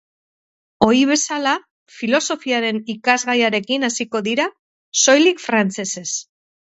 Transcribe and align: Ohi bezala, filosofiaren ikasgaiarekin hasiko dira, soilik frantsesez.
Ohi 0.85 1.01
bezala, 1.09 1.51
filosofiaren 1.97 2.79
ikasgaiarekin 2.95 3.89
hasiko 3.91 4.23
dira, 4.29 4.49
soilik 5.03 5.45
frantsesez. 5.49 6.09